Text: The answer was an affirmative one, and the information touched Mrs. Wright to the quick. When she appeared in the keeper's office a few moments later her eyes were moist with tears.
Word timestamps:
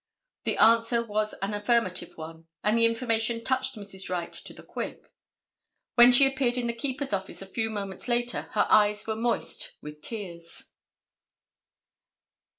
The 0.45 0.57
answer 0.57 1.05
was 1.05 1.35
an 1.43 1.53
affirmative 1.53 2.17
one, 2.17 2.47
and 2.63 2.75
the 2.75 2.87
information 2.87 3.43
touched 3.43 3.75
Mrs. 3.75 4.09
Wright 4.09 4.33
to 4.33 4.51
the 4.51 4.63
quick. 4.63 5.05
When 5.93 6.11
she 6.11 6.25
appeared 6.25 6.57
in 6.57 6.65
the 6.65 6.73
keeper's 6.73 7.13
office 7.13 7.43
a 7.43 7.45
few 7.45 7.69
moments 7.69 8.07
later 8.07 8.49
her 8.53 8.65
eyes 8.67 9.05
were 9.05 9.15
moist 9.15 9.73
with 9.79 10.01
tears. 10.01 10.73